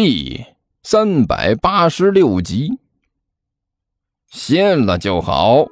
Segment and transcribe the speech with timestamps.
[0.00, 0.44] 第
[0.84, 2.70] 三百八十六集。
[4.30, 5.66] 信了就好。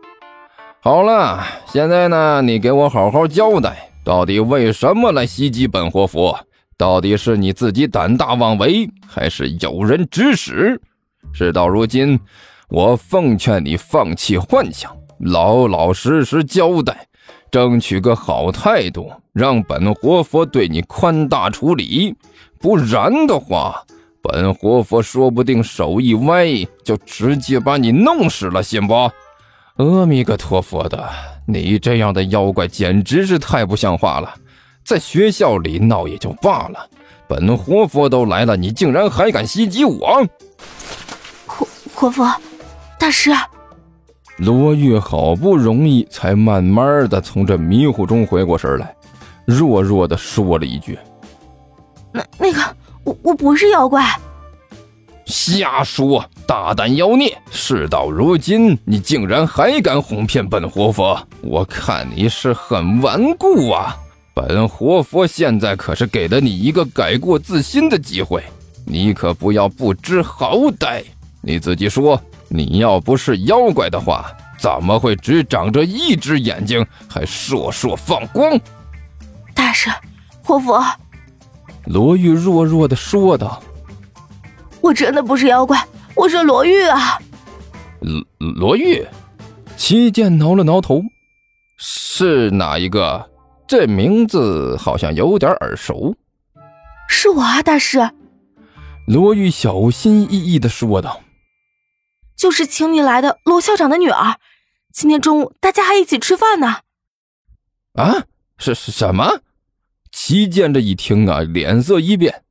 [0.83, 6.37] 好了，现在呢，你给我好好交代，到底为什么来袭击本活佛？
[6.77, 10.81] 到底是你自己胆大妄为，还是有人指使？
[11.33, 12.19] 事到如今，
[12.69, 17.07] 我奉劝你放弃幻想，老老实实交代，
[17.49, 22.13] 争取个好态度，让本活佛对你宽大处理。
[22.59, 23.85] 不然的话，
[24.29, 26.47] 本活佛说不定手一歪，
[26.83, 28.95] 就直接把你弄死了，信不？
[29.77, 31.09] 阿弥陀佛的，
[31.47, 34.35] 你这样的妖怪简直是太不像话了！
[34.85, 36.89] 在学校里闹也就罢了，
[37.29, 40.27] 本活佛都来了，你竟然还敢袭击我！
[41.47, 42.35] 活活佛，
[42.99, 43.31] 大师，
[44.39, 48.95] 罗玉好不容易才慢慢的从这迷糊中回过神来，
[49.45, 50.99] 弱弱的说了一句
[52.13, 52.61] ：“那那个，
[53.07, 54.05] 我我不是妖怪。”
[55.25, 56.25] 瞎说！
[56.47, 57.37] 大胆妖孽！
[57.51, 63.97] 事到如今，你竟然还敢哄骗本活佛，我看你是很顽固啊！
[64.33, 68.45] 本活佛现在可是给了你一个改过自新的机会，
[68.85, 71.03] 你可不要不知好歹。
[71.41, 78.57] 你自己说，你要不是妖怪的话，怎么会只长着一只眼睛，还烁烁放光？
[79.53, 79.91] 大师，
[80.45, 80.85] 活佛，
[81.87, 83.63] 罗玉弱弱的说道。
[84.81, 85.83] 我真的不是妖怪，
[86.15, 87.19] 我是罗玉啊！
[88.01, 89.07] 罗罗玉，
[89.77, 91.03] 七剑挠了挠头，
[91.79, 93.31] 是哪一个？
[93.67, 96.15] 这名字好像有点耳熟。
[97.09, 98.11] 是我啊，大师。
[99.07, 101.21] 罗玉小心翼翼的说道
[102.37, 104.39] ：“就是请你来的罗校长的女儿，
[104.93, 106.79] 今天中午大家还一起吃饭呢。”
[107.95, 108.25] 啊？
[108.59, 109.41] 是是什么？
[110.19, 112.43] 七剑这一听啊，脸色一变。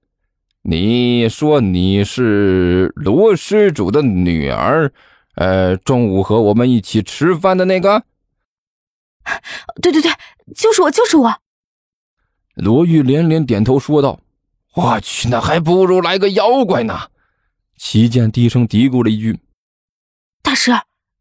[0.62, 4.94] 你说你是罗施主的女儿，
[5.34, 8.04] 呃，中午和我们一起吃饭的那个？
[9.82, 10.12] 对对对，
[10.56, 11.42] 就是我，就是我。
[12.54, 14.20] 罗玉连连点头说道
[14.76, 17.10] ：“我去，那还不如来个妖怪呢。”
[17.76, 19.40] 齐剑低声嘀咕了一句
[20.44, 20.72] ：“大师，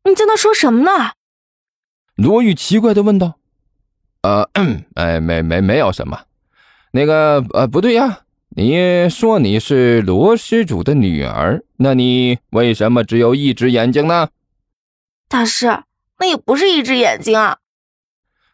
[0.05, 1.13] 你在那说什么呢？”
[2.17, 3.39] 罗玉奇怪的问道
[4.21, 4.51] ：“呃，
[4.95, 6.27] 哎，没没没有什么，
[6.95, 8.21] 那个，呃，不对呀。”
[8.57, 14.29] 你说你是罗施主的女儿，那你为什么只有一只眼睛呢？
[15.29, 15.83] 大师，
[16.21, 17.59] 那也不是一只眼睛啊！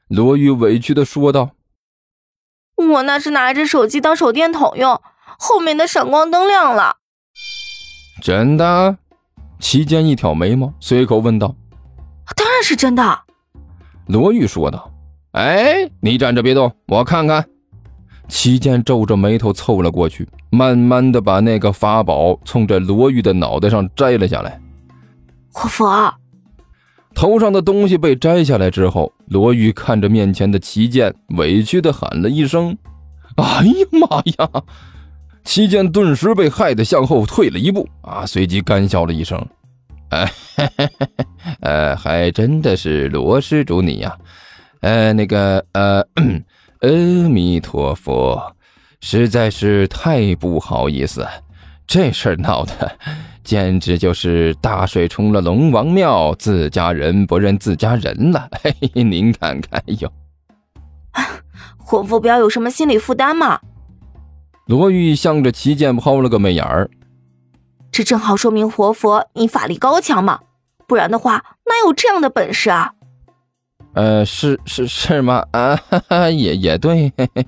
[0.08, 1.50] 罗玉委屈的说道
[2.94, 5.02] ：“我那是拿着手机当手电筒用，
[5.38, 6.96] 后面的闪光灯亮了。”
[8.24, 8.96] 真的？
[9.58, 11.54] 齐剑一挑眉毛，随口问道
[12.34, 13.24] ：“当然是真的。”
[14.08, 14.90] 罗玉说道
[15.32, 17.46] ：“哎，你站着别动，我看看。”
[18.30, 24.58] 齐剑皱着眉头凑了过去，慢慢的把那个法宝从这罗玉的脑袋上摘了下来。
[25.52, 26.14] 活佛，
[27.12, 32.78] 头上的东西被摘下来之后，罗玉看着面前的齐剑，委屈的喊了一声
[33.36, 34.62] ：“哎呀妈呀！”
[35.42, 39.44] 齐剑顿时被害得向后退了一步，啊，随即干笑了一声
[40.10, 40.30] ：“哎，
[41.60, 44.16] 呃，还真的是罗施主你呀，
[44.80, 46.04] 呃，那个，呃。”
[46.80, 48.56] 阿弥陀佛，
[49.02, 51.26] 实在是太不好意思，
[51.86, 52.96] 这事儿闹的
[53.44, 58.48] 简直就是大水冲了龙王庙，自家人不认自家人了。
[58.62, 60.10] 嘿嘿，您看看哟，
[61.76, 63.60] 活佛不要有什么心理负担嘛。
[64.64, 66.88] 罗玉向着齐剑抛了个媚眼儿，
[67.92, 70.40] 这正好说明活佛你法力高强嘛，
[70.86, 72.94] 不然的话哪有这样的本事啊？
[73.94, 75.44] 呃，是是是吗？
[75.52, 77.12] 啊，哈哈，也也对。
[77.16, 77.46] 嘿 嘿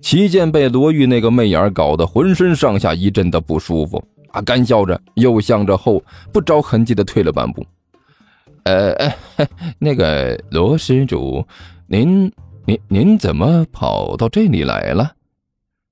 [0.00, 6.02] 齐剑被罗玉那个媚眼搞得浑身上下一阵的不舒服，啊，干笑着又向着后
[6.32, 7.64] 不着痕迹的退了半步。
[8.64, 8.94] 呃，
[9.78, 11.46] 那个罗施主，
[11.86, 12.32] 您
[12.66, 15.12] 您您怎么跑到这里来了？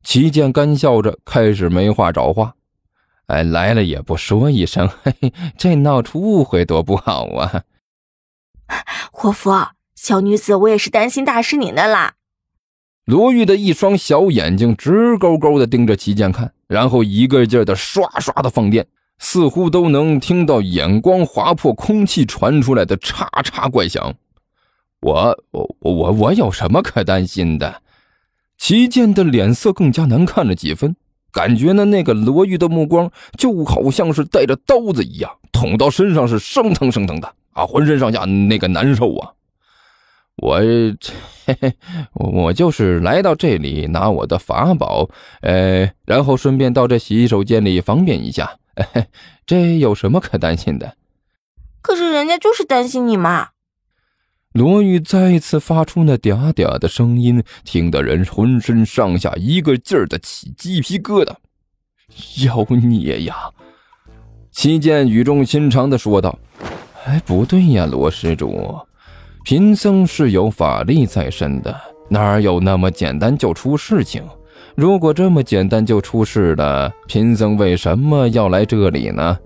[0.03, 2.55] 齐剑干笑着开始没话找话。
[3.27, 7.63] 哎，来了也不说一声，嘿嘿，这闹出误会多不好啊。
[9.13, 12.15] 活佛，小女子我也是担心大师您的啦。
[13.05, 18.87] 罗玉的一双小眼睛直勾勾的盯着齐剑看，然后一个劲儿的刷刷的放电，
[19.19, 24.15] 似乎都能听到眼光划破空气传出来的叉叉怪响。
[25.01, 27.83] 我我我我有什么可担心的？
[28.57, 30.95] 齐剑的脸色更加难看了几分，
[31.33, 37.35] 感觉呢那个罗玉的目光就好像是带着刀子一样，捅到身上是生疼生疼的。
[37.53, 39.33] 啊，浑身上下那个难受啊！
[40.37, 41.75] 我，嘿嘿，
[42.15, 45.09] 我就是来到这里拿我的法宝，
[45.43, 48.59] 呃，然后顺便到这洗手间里方便一下，
[49.45, 50.97] 这有什么可担心的？
[51.83, 53.49] 可是人家就是担心你嘛。
[54.53, 61.35] 罗玉再次发出那嗲嗲的声音，听得人浑身上下一个劲儿的起鸡皮疙瘩。
[62.45, 63.51] 妖孽呀！
[64.51, 66.37] 齐剑语重心长的说道
[67.05, 68.79] ：“哎，不对呀，罗施主。”
[69.43, 71.75] 贫僧是有法力在身的，
[72.09, 74.23] 哪有那么简单就出事情？
[74.75, 79.39] 如果这么简单就出事了，贫僧为什么要来这里呢？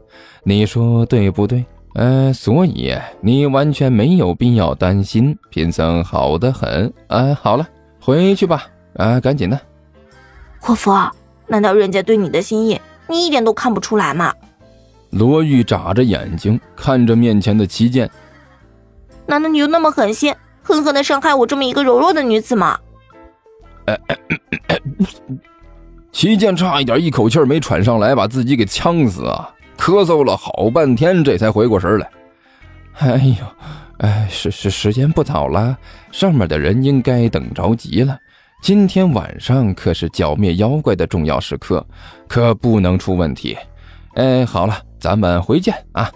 [0.42, 1.64] 你说对不对？
[1.94, 6.92] 呃，所以你完全没有必要担心，贫僧好的很。
[7.06, 7.66] 啊，好了，
[8.00, 8.66] 回去吧。
[8.96, 9.58] 啊，赶紧的。
[10.60, 11.10] 活佛，
[11.46, 14.34] 难道人家对你的心意你一点都看不出来吗？
[15.14, 18.10] 罗玉眨着眼睛看着面前的齐剑。
[19.26, 22.78] 难道你就那么狠心，狠狠的伤害我这么一个柔弱的女子吗？
[26.12, 29.50] 齐剑差一点一口气没喘上来，把自己给呛死啊！
[29.76, 32.10] 咳嗽了好半天，这才回过神来。
[32.98, 33.46] 哎呦，
[33.98, 35.76] 哎，时时时间不早了，
[36.12, 38.16] 上面的人应该等着急了。
[38.62, 41.84] 今天晚上可是剿灭妖怪的重要时刻，
[42.28, 43.56] 可不能出问题。
[44.14, 46.10] 哎，好了，咱们回见啊！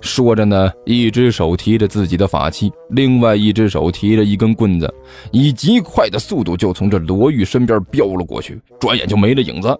[0.00, 4.92] 说着呢，一只手提着自己的法器，另外一只手提着一根棍子，
[5.30, 9.76] 以极快的速度就从这罗玉身边飙了过去，转眼就没了影子。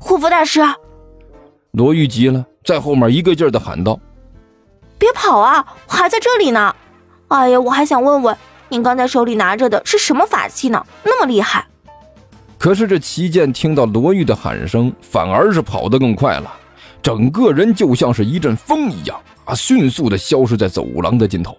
[0.00, 0.60] 护符大师，
[1.72, 3.98] 罗玉急了，在后面一个劲儿的喊道
[4.98, 6.74] ：“别跑啊，我还在这里呢！
[7.28, 8.36] 哎呀，我还想问问，
[8.68, 10.86] 您刚才手里拿着的是什么法器呢？
[11.02, 11.66] 那么厉害！”
[12.58, 16.52] 可是这齐剑听到罗玉的喊声，反而是跑得更快了。
[17.02, 21.56] 整个人就像是一阵风一样啊，迅速的消失在走廊的尽头。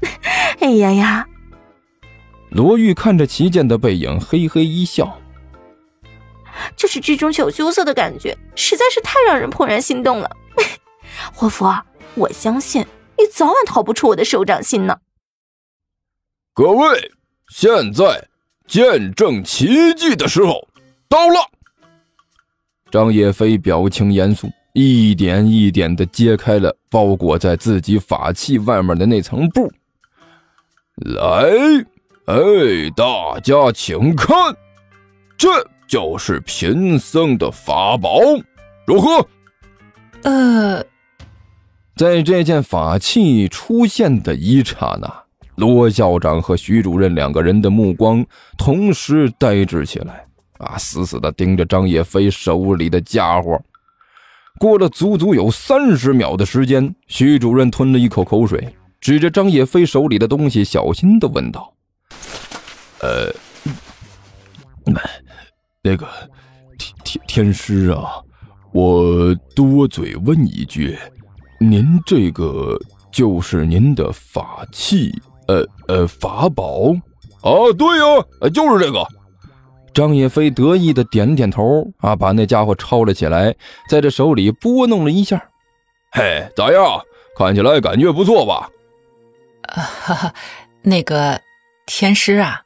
[0.60, 1.26] 哎呀呀！
[2.50, 5.18] 罗玉看着齐剑的背影，嘿嘿一笑。
[6.76, 10.30] 就是这种小羞涩的感觉，实在是太让人怦然心动了。
[11.34, 11.84] 活佛，
[12.14, 12.86] 我相信
[13.18, 14.98] 你早晚逃不出我的手掌心呢。
[16.54, 17.12] 各位，
[17.48, 18.28] 现在
[18.66, 20.68] 见证奇迹的时候
[21.08, 21.50] 到了。
[22.90, 29.72] 张叶飞表情严肃，一点一点的揭开了包裹在自己法器外面的那层布。
[30.96, 31.24] 来，
[32.26, 32.36] 哎，
[32.94, 34.36] 大家请看，
[35.36, 35.48] 这
[35.88, 38.20] 就是贫僧的法宝，
[38.86, 39.28] 如何？
[40.22, 40.84] 呃，
[41.96, 45.23] 在这件法器出现的一刹那，
[45.56, 48.24] 罗校长和徐主任两个人的目光
[48.58, 50.24] 同时呆滞起来。
[50.58, 50.78] 啊！
[50.78, 53.60] 死死的盯着张叶飞手里的家伙。
[54.56, 61.74] 过了足足有三十秒的时间，徐主任吞了一口口水，指着张叶飞手里的东西，小心的问道
[63.02, 63.34] ：“呃，
[65.82, 66.06] 那个
[66.78, 68.22] 天天天师啊，
[68.72, 70.96] 我多嘴问一句，
[71.58, 72.80] 您这个
[73.10, 75.12] 就是您的法器，
[75.48, 76.94] 呃呃，法宝？
[77.42, 79.06] 啊，对呀，就是这个。”
[79.94, 83.54] 张叶飞得意的点了点头，啊，把那家伙抄了起来，
[83.88, 85.40] 在这手里拨弄了一下。
[86.10, 87.00] 嘿，咋样？
[87.36, 88.68] 看起来感觉不错吧？
[89.62, 90.34] 啊哈哈，
[90.82, 91.40] 那个
[91.86, 92.62] 天师啊，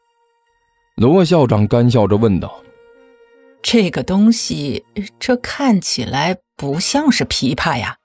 [0.97, 2.61] 罗校长干笑着问道
[3.63, 4.85] ：“这个东西，
[5.19, 7.97] 这看起来不像是琵琶呀。”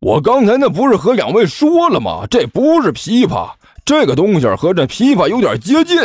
[0.00, 2.26] 我刚才那不是和两位说了吗？
[2.30, 3.52] 这不是琵琶，
[3.84, 5.98] 这个东西和这琵琶有点接近。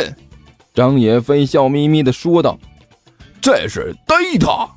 [0.74, 2.58] 张野飞笑眯眯的说道
[3.40, 4.68] ：“这是逮他，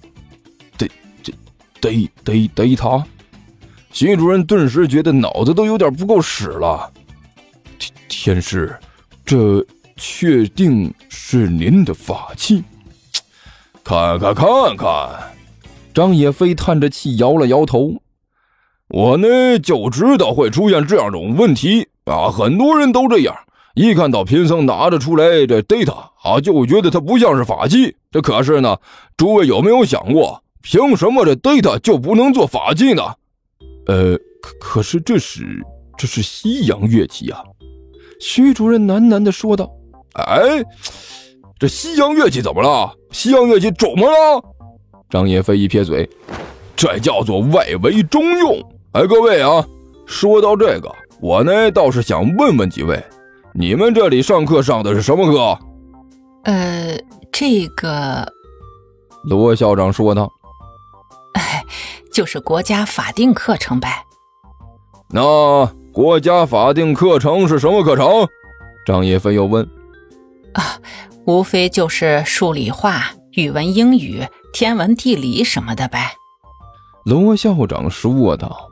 [0.77, 0.89] 逮
[1.21, 1.33] 这
[1.81, 3.05] 逮逮逮他。”
[3.91, 6.89] 徐主任顿时觉得脑子都有点不够使了。
[7.77, 8.73] 天天师，
[9.25, 9.65] 这
[9.97, 12.63] 确定是您的法器？
[13.83, 15.09] 看看看看，
[15.93, 18.01] 张野飞叹着气摇了摇头。
[18.89, 23.35] 我呢就知道会出现这样种问题啊，很多人都这样。
[23.75, 25.93] 一看到贫僧拿着出来这 data
[26.23, 27.95] 啊，就觉得它不像是法器。
[28.11, 28.77] 这可是呢，
[29.15, 33.03] 诸位有没有想过，凭什么这 data 就不能做法器呢？
[33.85, 35.63] 呃，可可是这是
[35.95, 37.43] 这是西洋乐器啊！
[38.19, 39.69] 徐主任喃喃地说道
[40.17, 40.63] ：“哎，
[41.59, 42.91] 这西洋乐器怎么了？
[43.11, 44.43] 西洋乐器怎么了？”
[45.09, 46.09] 张叶飞一撇嘴
[46.75, 48.59] ：“这叫做外围中用。”
[48.91, 49.63] 哎，各位啊，
[50.07, 50.91] 说到这个，
[51.21, 52.99] 我呢倒是想问问几位。
[53.53, 55.59] 你们这里上课上的是什么课？
[56.45, 56.97] 呃，
[57.31, 58.27] 这个，
[59.25, 60.27] 罗校长说道
[61.37, 61.63] ：“哎，
[62.11, 64.03] 就是国家法定课程呗。”
[65.13, 68.27] 那国家法定课程是什么课程？
[68.87, 69.63] 张叶飞又问。
[70.53, 70.79] 啊，
[71.25, 76.11] 无非就是数理化、语文、英语、天文、地理什么的呗。
[77.05, 78.67] 罗校长说道。